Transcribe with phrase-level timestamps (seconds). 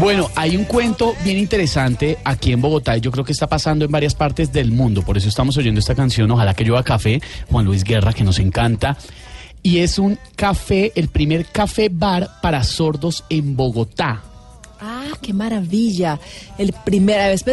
[0.00, 3.84] Bueno, hay un cuento bien interesante aquí en Bogotá y yo creo que está pasando
[3.84, 5.02] en varias partes del mundo.
[5.02, 7.20] Por eso estamos oyendo esta canción, Ojalá que llueva café,
[7.50, 8.96] Juan Luis Guerra, que nos encanta.
[9.60, 14.22] Y es un café, el primer café bar para sordos en Bogotá.
[14.80, 16.18] Ah, qué maravilla.
[16.56, 17.44] El primera vez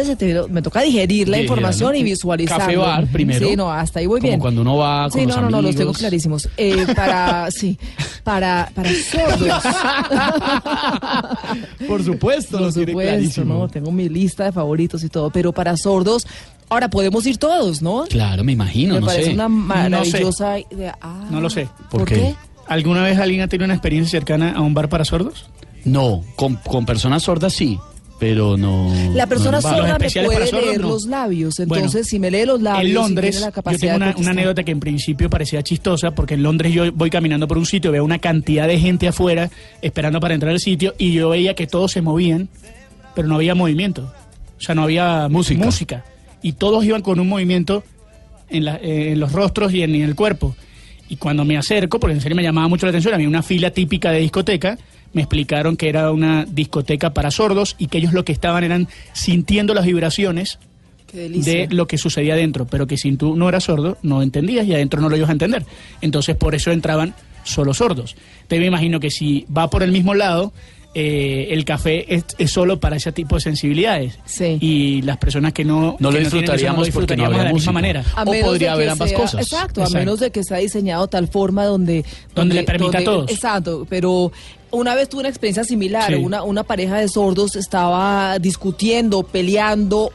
[0.50, 2.64] me toca digerir la información y visualizarlo.
[2.64, 3.48] Café bar primero.
[3.48, 4.40] Sí, no, hasta ahí voy Como bien.
[4.40, 6.48] cuando uno va con Sí, los no, no, no, los tengo clarísimos.
[6.56, 7.78] Eh, para, sí,
[8.22, 9.62] para, para sordos.
[11.88, 13.54] Por supuesto, Por lo tiene supuesto, clarísimo.
[13.54, 13.68] ¿no?
[13.68, 16.26] Tengo mi lista de favoritos y todo, pero para sordos,
[16.68, 18.04] ahora podemos ir todos, ¿no?
[18.08, 19.34] Claro, me imagino, Me no parece sé.
[19.34, 20.96] una maravillosa idea.
[21.00, 21.68] Ah, No lo sé.
[21.90, 22.14] ¿Por ¿Por, qué?
[22.14, 22.34] qué?
[22.68, 25.46] ¿Alguna vez alguien ha tenido una experiencia cercana a un bar para sordos?
[25.86, 27.78] No, con, con personas sordas sí,
[28.18, 28.92] pero no.
[29.14, 30.88] La persona no sorda me puede sordos, leer no.
[30.88, 34.20] los labios, entonces Bueno, si me lee los labios, en Londres, tiene la yo tengo
[34.20, 37.66] una, anécdota que en principio parecía chistosa, porque en Londres yo voy caminando por un
[37.66, 39.50] sitio, veo una cantidad de gente afuera
[39.80, 42.48] esperando para entrar al sitio y yo veía que todos se movían,
[43.14, 44.12] pero no había movimiento.
[44.58, 45.64] O sea, no había Música.
[45.64, 46.04] música.
[46.42, 47.84] Y todos iban con un movimiento
[48.48, 50.56] en, la- eh, en los rostros y en, en el cuerpo.
[51.08, 53.70] Y cuando me acerco, porque en serio me llamaba mucho la atención, había una fila
[53.70, 54.78] típica de discoteca,
[55.12, 58.88] me explicaron que era una discoteca para sordos y que ellos lo que estaban eran
[59.12, 60.58] sintiendo las vibraciones
[61.12, 64.74] de lo que sucedía adentro, pero que si tú no eras sordo, no entendías y
[64.74, 65.64] adentro no lo ibas a entender.
[66.00, 68.16] Entonces, por eso entraban solo sordos.
[68.48, 70.52] Te me imagino que si va por el mismo lado,
[70.94, 74.18] eh, el café es, es solo para ese tipo de sensibilidades.
[74.24, 74.56] Sí.
[74.60, 77.42] Y las personas que no, No lo que tienen eso, disfrutaríamos porque no disfrutaríamos habría
[77.42, 78.04] de la misma manera.
[78.14, 79.42] A O podría haber ambas sea- cosas.
[79.42, 82.04] Exacto, a menos de que sea diseñado tal forma donde...
[82.34, 83.30] Donde le permita a todos.
[83.30, 84.32] Exacto, pero
[84.70, 86.08] una vez tuve una experiencia similar.
[86.08, 86.14] Sí.
[86.14, 90.12] Una, una pareja de sordos estaba discutiendo, peleando.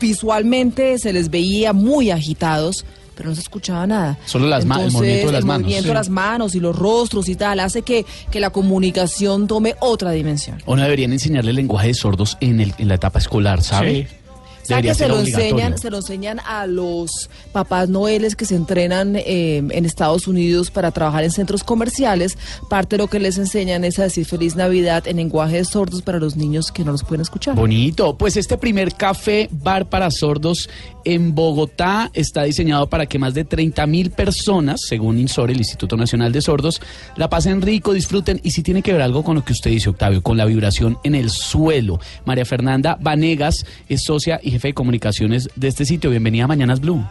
[0.00, 2.84] Visualmente se les veía muy agitados.
[3.16, 4.18] Pero no se escuchaba nada.
[4.26, 5.62] Solo las ma- el movimiento de las el manos.
[5.62, 5.94] movimiento de Sí.
[5.94, 10.60] las manos y los rostros y tal hace que, que la comunicación tome otra dimensión.
[10.66, 14.08] O no deberían enseñarle el lenguaje de sordos en, el, en la etapa escolar, ¿sabe?
[14.10, 14.16] Sí.
[14.64, 19.16] ¿Sabe que se lo, enseñan, se lo enseñan a los papás noeles que se entrenan
[19.16, 22.38] eh, en Estados Unidos para trabajar en centros comerciales?
[22.68, 26.02] Parte de lo que les enseñan es a decir feliz Navidad en lenguaje de sordos
[26.02, 27.54] para los niños que no los pueden escuchar.
[27.54, 28.16] Bonito.
[28.16, 30.68] Pues este primer café bar para sordos
[31.04, 35.96] en Bogotá está diseñado para que más de 30 mil personas, según INSOR, el Instituto
[35.96, 36.80] Nacional de Sordos,
[37.16, 39.90] la pasen rico, disfruten y si tiene que ver algo con lo que usted dice,
[39.90, 42.00] Octavio, con la vibración en el suelo.
[42.24, 46.10] María Fernanda Vanegas es socia y jefe de comunicaciones de este sitio.
[46.10, 47.02] Bienvenida a Mañanas Blue.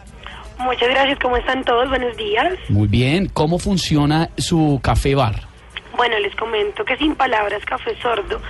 [0.58, 1.90] Muchas gracias, ¿cómo están todos?
[1.90, 2.54] Buenos días.
[2.70, 3.28] Muy bien.
[3.28, 5.42] ¿Cómo funciona su café bar?
[5.94, 8.40] Bueno, les comento que Sin Palabras Café Sordo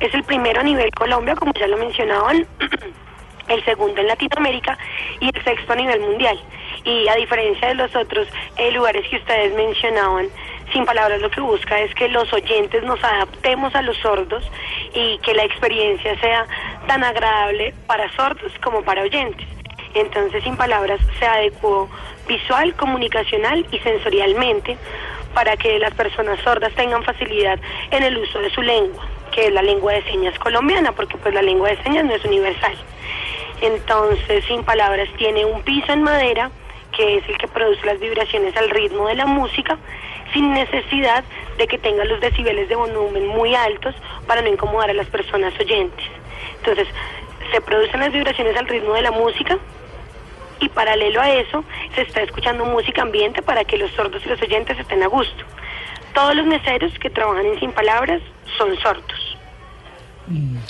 [0.00, 2.46] es el primero a nivel Colombia, como ya lo mencionaban,
[3.48, 4.76] el segundo en Latinoamérica
[5.18, 6.38] y el sexto a nivel mundial.
[6.84, 10.26] Y a diferencia de los otros eh, lugares que ustedes mencionaban,
[10.72, 14.50] Sin Palabras lo que busca es que los oyentes nos adaptemos a los sordos
[14.94, 16.46] y que la experiencia sea
[16.86, 19.46] tan agradable para sordos como para oyentes.
[19.94, 21.90] Entonces, Sin Palabras se adecuó
[22.26, 24.78] visual, comunicacional y sensorialmente
[25.34, 27.58] para que las personas sordas tengan facilidad
[27.90, 31.34] en el uso de su lengua, que es la lengua de señas colombiana, porque pues
[31.34, 32.74] la lengua de señas no es universal.
[33.60, 36.50] Entonces, Sin Palabras tiene un piso en madera,
[36.96, 39.78] que es el que produce las vibraciones al ritmo de la música,
[40.32, 41.24] sin necesidad
[41.58, 43.94] de que tenga los decibeles de volumen muy altos
[44.26, 46.04] para no incomodar a las personas oyentes.
[46.58, 46.88] Entonces,
[47.50, 49.58] se producen las vibraciones al ritmo de la música,
[50.62, 54.40] y paralelo a eso se está escuchando música ambiente para que los sordos y los
[54.40, 55.44] oyentes estén a gusto.
[56.14, 58.22] Todos los meseros que trabajan en Sin Palabras
[58.56, 59.21] son sordos.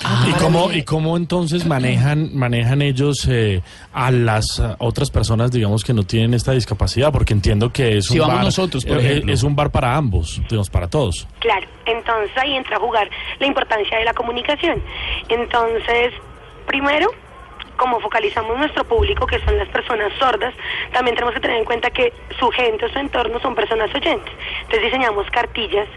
[0.03, 3.61] Ah, ¿Y cómo, ¿Y cómo entonces manejan, manejan ellos eh,
[3.93, 7.11] a las otras personas, digamos, que no tienen esta discapacidad?
[7.11, 8.45] Porque entiendo que es Si un vamos bar.
[8.45, 9.33] nosotros, por eh, ejemplo.
[9.33, 11.27] Es un bar para ambos, digamos, para todos.
[11.39, 13.09] Claro, entonces ahí entra a jugar
[13.39, 14.81] la importancia de la comunicación.
[15.29, 16.13] Entonces,
[16.67, 17.09] primero,
[17.77, 20.53] como focalizamos nuestro público, que son las personas sordas,
[20.91, 24.31] también tenemos que tener en cuenta que su gente o su entorno son personas oyentes.
[24.61, 25.87] Entonces diseñamos cartillas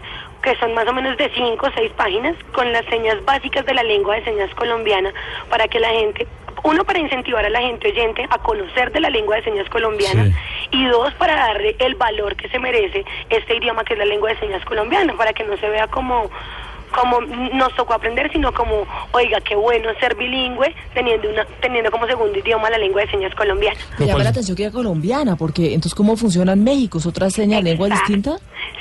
[0.41, 3.73] que son más o menos de 5 o 6 páginas con las señas básicas de
[3.73, 5.11] la lengua de señas colombiana
[5.49, 6.27] para que la gente,
[6.63, 10.25] uno, para incentivar a la gente oyente a conocer de la lengua de señas colombiana
[10.25, 10.31] Sí.
[10.71, 14.29] y dos, para darle el valor que se merece este idioma que es la lengua
[14.29, 16.29] de señas colombiana, para que no se vea como
[16.93, 22.07] como nos tocó aprender, sino como, oiga, qué bueno ser bilingüe teniendo una teniendo como
[22.07, 23.79] segundo idioma la lengua de señas colombiana.
[23.99, 26.97] Me llama la atención que era colombiana, porque entonces ¿cómo funciona en México?
[26.97, 28.13] ¿Es otra seña de lengua Exacto.
[28.13, 28.37] distinta?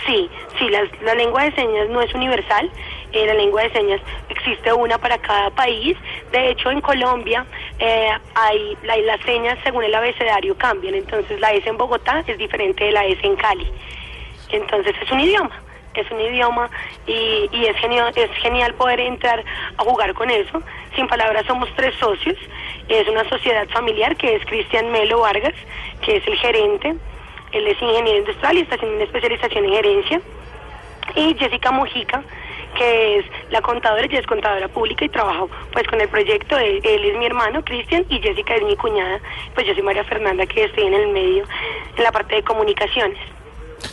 [0.06, 2.70] Sí, sí, las- la, lengua de señas no es universal.
[3.12, 5.96] eh, la lengua de señas existe una para cada país.
[6.32, 7.46] De hecho, en Colombia
[7.78, 10.94] eh, hay la- las señas según el abecedario cambian.
[10.94, 13.66] Entonces, la S en Bogotá es diferente de la S en Cali.
[14.50, 15.62] Entonces, es un idioma.
[16.00, 16.70] Es un idioma
[17.06, 19.44] y, y es, genial, es genial poder entrar
[19.76, 20.62] a jugar con eso.
[20.94, 22.36] Sin palabras somos tres socios,
[22.88, 25.54] es una sociedad familiar que es Cristian Melo Vargas,
[26.02, 26.94] que es el gerente,
[27.52, 30.20] él es ingeniero industrial y está haciendo una especialización en gerencia,
[31.14, 32.22] y Jessica Mojica,
[32.76, 36.80] que es la contadora, ella es contadora pública y trabajo pues con el proyecto, él,
[36.82, 39.20] él es mi hermano Cristian y Jessica es mi cuñada,
[39.54, 41.44] pues yo soy María Fernanda que estoy en el medio,
[41.96, 43.18] en la parte de comunicaciones.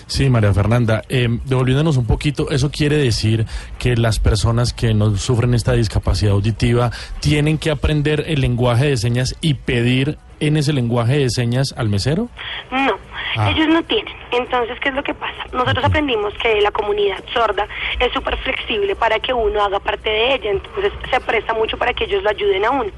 [0.07, 3.45] Sí, María Fernanda, eh, devolviéndonos un poquito, eso quiere decir
[3.79, 8.97] que las personas que no sufren esta discapacidad auditiva tienen que aprender el lenguaje de
[8.97, 12.29] señas y pedir en ese lenguaje de señas al mesero?
[12.71, 12.93] No,
[13.35, 13.49] Ah.
[13.49, 14.13] ellos no tienen.
[14.33, 15.45] Entonces, ¿qué es lo que pasa?
[15.51, 17.67] Nosotros aprendimos que la comunidad sorda
[17.99, 21.93] es súper flexible para que uno haga parte de ella, entonces se presta mucho para
[21.93, 22.89] que ellos lo ayuden a uno.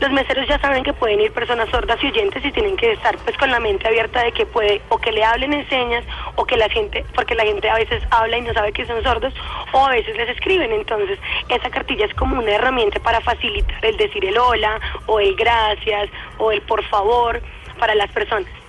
[0.00, 3.14] Los meseros ya saben que pueden ir personas sordas y oyentes y tienen que estar
[3.18, 6.02] pues con la mente abierta de que puede o que le hablen en señas
[6.36, 9.02] o que la gente, porque la gente a veces habla y no sabe que son
[9.02, 9.34] sordos
[9.72, 11.18] o a veces les escriben, entonces
[11.50, 16.08] esa cartilla es como una herramienta para facilitar el decir el hola o el gracias
[16.38, 17.42] o el por favor
[17.78, 18.59] para las personas.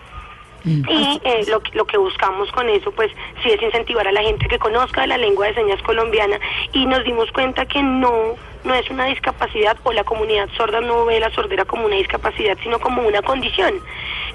[0.88, 3.12] Y eh, lo, que- lo que buscamos con eso, pues,
[3.42, 6.40] sí es incentivar a la gente que conozca la lengua de señas colombiana
[6.74, 11.06] y nos dimos cuenta que no, no es una discapacidad o la comunidad sorda no
[11.06, 13.74] ve la sordera como una discapacidad, sino como una condición.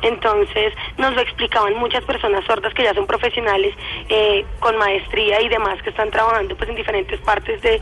[0.02, 3.74] Entonces, nos lo explicaban muchas personas sordas que ya son profesionales
[4.08, 7.80] eh, con maestría y demás que están trabajando pues en diferentes partes de,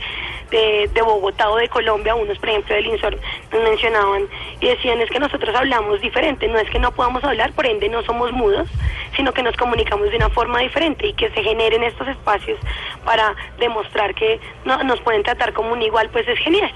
[0.51, 3.17] de, Bogotá o de Colombia, unos por ejemplo del INSOR
[3.51, 4.23] nos mencionaban
[4.59, 7.89] y decían es que nosotros hablamos diferente, no es que no podamos hablar, por ende
[7.89, 8.67] no somos mudos,
[9.15, 12.59] sino que nos comunicamos de una forma diferente y que se generen estos espacios
[13.05, 16.71] para demostrar que no, nos pueden tratar como un igual, pues es genial.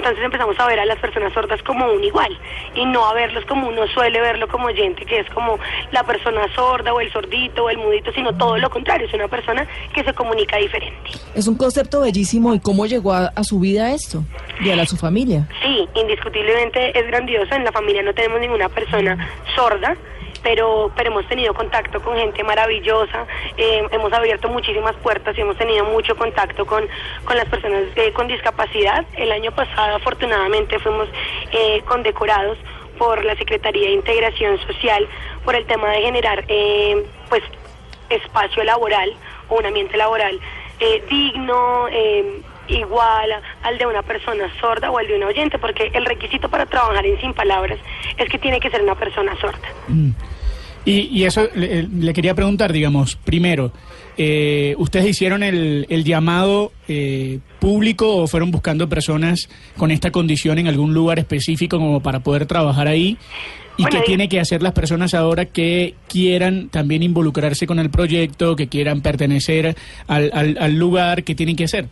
[0.00, 2.36] Entonces empezamos a ver a las personas sordas como un igual
[2.74, 5.58] y no a verlos como uno suele verlo como oyente, que es como
[5.92, 9.28] la persona sorda o el sordito o el mudito, sino todo lo contrario, es una
[9.28, 11.10] persona que se comunica diferente.
[11.34, 12.54] Es un concepto bellísimo.
[12.54, 14.24] ¿Y cómo llegó a, a su vida esto?
[14.60, 15.46] Y a la su familia.
[15.62, 17.54] Sí, indiscutiblemente es grandioso.
[17.54, 19.96] En la familia no tenemos ninguna persona sorda,
[20.42, 23.26] pero, pero hemos tenido contacto con gente maravillosa,
[23.56, 26.86] eh, hemos abierto muchísimas puertas y hemos tenido mucho contacto con,
[27.24, 29.04] con las personas eh, con discapacidad.
[29.16, 31.08] El año pasado, afortunadamente, fuimos
[31.52, 32.58] eh, condecorados
[32.98, 35.08] por la Secretaría de Integración Social
[35.44, 37.42] por el tema de generar, eh, pues,
[38.10, 39.14] espacio laboral
[39.48, 40.38] o un ambiente laboral
[40.80, 41.86] eh, digno,
[42.70, 43.30] igual
[43.62, 47.04] al de una persona sorda o al de un oyente, porque el requisito para trabajar
[47.06, 47.78] en Sin Palabras
[48.16, 49.68] es que tiene que ser una persona sorda.
[50.84, 53.70] Y, y eso le, le quería preguntar, digamos, primero,
[54.16, 60.58] eh, ¿ustedes hicieron el, el llamado eh, público o fueron buscando personas con esta condición
[60.58, 63.18] en algún lugar específico como para poder trabajar ahí?
[63.76, 67.78] ¿Y Bueno, qué y- tienen que hacer las personas ahora que quieran también involucrarse con
[67.78, 69.76] el proyecto, que quieran pertenecer
[70.06, 71.24] al, al, al lugar?
[71.24, 71.86] ¿Qué tienen que hacer?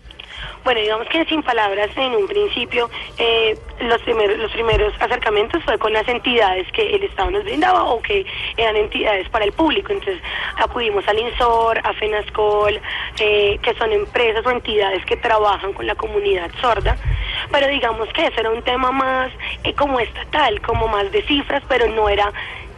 [0.65, 5.79] Bueno, digamos que sin palabras, en un principio, eh, los, primeros, los primeros acercamientos fue
[5.79, 8.27] con las entidades que el Estado nos brindaba o que
[8.57, 9.93] eran entidades para el público.
[9.93, 10.21] Entonces,
[10.57, 12.81] acudimos al INSOR, a FENASCOL,
[13.21, 16.97] eh, que son empresas o entidades que trabajan con la comunidad sorda.
[17.51, 19.31] Pero digamos que eso era un tema más
[19.65, 22.33] eh, como estatal, como más de cifras, pero no era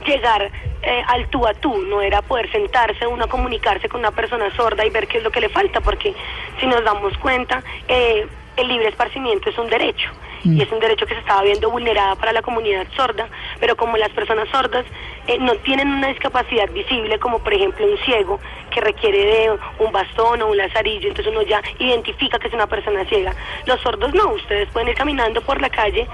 [0.07, 0.51] llegar
[0.83, 4.55] eh, al tú a tú, no era poder sentarse uno a comunicarse con una persona
[4.57, 6.15] sorda y ver qué es lo que le falta, porque
[6.59, 10.11] si nos damos cuenta, eh, el libre esparcimiento es un derecho
[10.43, 13.99] y es un derecho que se estaba viendo vulnerada para la comunidad sorda, pero como
[13.99, 14.87] las personas sordas
[15.27, 19.93] eh, no tienen una discapacidad visible, como por ejemplo un ciego que requiere de un
[19.93, 23.35] bastón o un lazarillo, entonces uno ya identifica que es una persona ciega.
[23.67, 26.07] Los sordos no, ustedes pueden ir caminando por la calle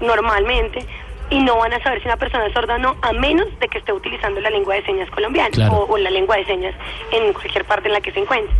[0.00, 0.84] normalmente
[1.30, 3.68] y no van a saber si una persona es sorda o no, a menos de
[3.68, 5.74] que esté utilizando la lengua de señas colombiana Claro.
[5.76, 6.74] o, o la lengua de señas
[7.12, 8.54] en cualquier parte en la que se encuentre.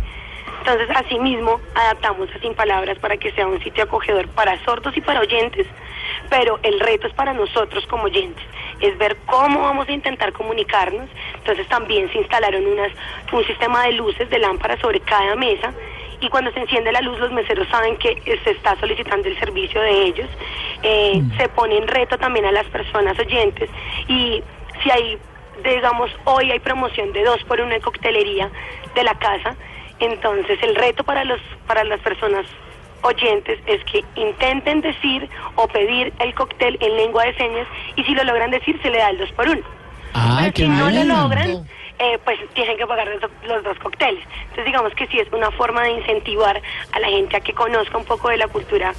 [0.59, 5.01] Entonces, asimismo, adaptamos a Sin Palabras para que sea un sitio acogedor para sordos y
[5.01, 5.65] para oyentes,
[6.29, 8.43] pero el reto es para nosotros como oyentes,
[8.81, 11.09] es ver cómo vamos a intentar comunicarnos.
[11.35, 12.91] Entonces, también se instalaron unas,
[13.31, 15.73] un sistema de luces, de lámparas sobre cada mesa,
[16.21, 19.79] y cuando se enciende la luz, los meseros saben que se está solicitando el servicio
[19.79, 20.27] de ellos.
[20.83, 23.69] Eh, Se pone en reto también a las personas oyentes,
[24.07, 24.41] y
[24.81, 25.17] si hay
[25.63, 28.49] digamos, hoy hay promoción de dos por una en coctelería
[28.95, 29.55] de la casa,
[29.99, 32.45] entonces el reto para los para las personas
[33.01, 38.13] oyentes es que intenten decir o pedir el cóctel en lengua de señas y si
[38.13, 39.61] lo logran decir se le da el dos por uno.
[40.13, 41.65] Ah, Pero qué si no lo logran,
[41.99, 44.23] eh, pues tienen que pagar los, los dos cócteles.
[44.41, 47.97] Entonces digamos que sí es una forma de incentivar a la gente a que conozca
[47.97, 48.93] un poco de la cultura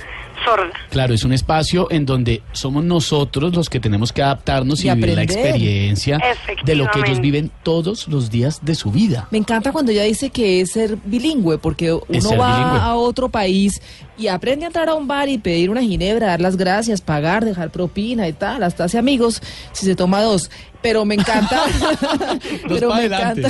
[0.44, 0.72] sorda.
[0.90, 4.94] Claro, es un espacio en donde somos nosotros los que tenemos que adaptarnos y, Y
[4.94, 6.18] vivir la experiencia
[6.64, 9.28] de lo que ellos viven todos los días de su vida.
[9.30, 12.80] Me encanta cuando ella dice que es ser bilingüe, porque uno va bilingüe.
[12.80, 13.80] a otro país
[14.18, 17.44] y aprende a entrar a un bar y pedir una ginebra, dar las gracias, pagar,
[17.44, 19.42] dejar propina y tal, hasta hace amigos
[19.72, 20.50] si se toma dos.
[20.82, 21.62] Pero me encanta,
[22.68, 23.48] pero me encanta,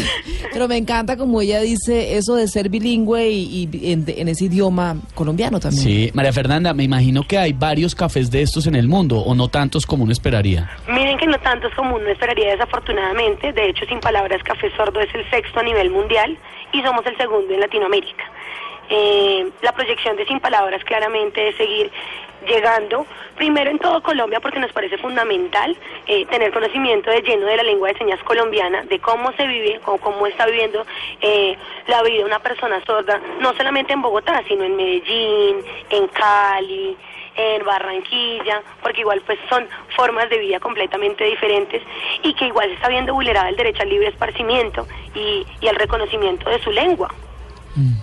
[0.52, 4.46] pero me encanta como ella dice eso de ser bilingüe y, y en, en ese
[4.46, 5.82] idioma colombiano también.
[5.82, 9.34] Sí, María Fernanda, me imagino que hay varios cafés de estos en el mundo, o
[9.34, 10.68] no tantos como uno esperaría.
[10.88, 13.52] Miren que no tanto es como uno esperaría desafortunadamente.
[13.52, 16.36] De hecho, sin palabras, Café Sordo es el sexto a nivel mundial
[16.72, 18.24] y somos el segundo en Latinoamérica.
[18.88, 21.92] Eh, la proyección de Sin Palabras claramente es seguir
[22.46, 23.06] llegando,
[23.36, 27.62] primero en todo Colombia, porque nos parece fundamental eh, tener conocimiento de lleno de la
[27.62, 30.84] lengua de señas colombiana, de cómo se vive, o cómo está viviendo
[31.20, 31.56] eh,
[31.86, 35.58] la vida una persona sorda, no solamente en Bogotá, sino en Medellín,
[35.90, 36.96] en Cali,
[37.36, 39.66] en Barranquilla, porque igual pues son
[39.96, 41.82] formas de vida completamente diferentes
[42.22, 45.76] y que igual se está viendo vulnerada el derecho al libre esparcimiento y, y al
[45.76, 47.08] reconocimiento de su lengua.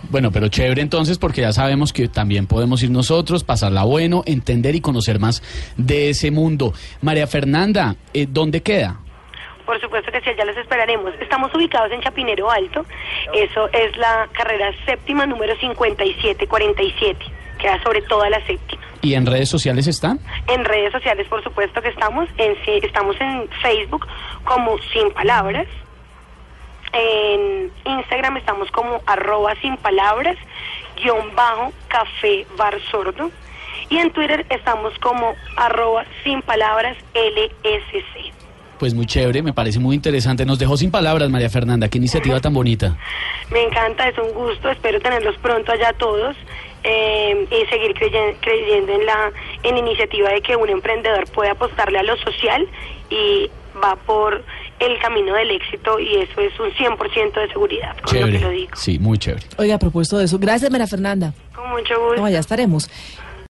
[0.09, 4.75] Bueno, pero chévere entonces porque ya sabemos que también podemos ir nosotros, pasarla bueno, entender
[4.75, 5.43] y conocer más
[5.75, 6.73] de ese mundo.
[7.01, 8.99] María Fernanda, eh, ¿dónde queda?
[9.65, 11.13] Por supuesto que sí, ya los esperaremos.
[11.19, 12.85] Estamos ubicados en Chapinero Alto,
[13.33, 17.25] eso es la carrera séptima número 5747,
[17.59, 18.81] queda sobre toda la séptima.
[19.01, 20.19] ¿Y en redes sociales están?
[20.47, 22.29] En redes sociales, por supuesto que estamos.
[22.37, 24.07] En, estamos en Facebook
[24.45, 25.67] como Sin Palabras.
[26.93, 30.37] En Instagram estamos como arroba sin palabras,
[31.01, 33.29] guion bajo, café bar sordo.
[33.89, 38.33] Y en Twitter estamos como arroba sin palabras LSC.
[38.79, 40.45] Pues muy chévere, me parece muy interesante.
[40.45, 41.87] Nos dejó sin palabras, María Fernanda.
[41.89, 42.95] Qué iniciativa tan bonita.
[43.49, 46.35] Me encanta, es un gusto, espero tenerlos pronto allá todos
[46.83, 49.31] eh, y seguir creyen- creyendo en la,
[49.63, 52.67] en iniciativa de que un emprendedor puede apostarle a lo social
[53.09, 53.49] y
[53.83, 54.43] va por
[54.79, 58.37] el camino del éxito y eso es un 100% de seguridad, con lo que lo
[58.39, 58.55] Chévere.
[58.55, 58.71] digo.
[58.75, 59.45] Sí, muy chévere.
[59.57, 61.33] Oiga, a propósito de eso, gracias María Fernanda.
[61.55, 62.21] Con mucho gusto.
[62.21, 62.89] No, ya estaremos.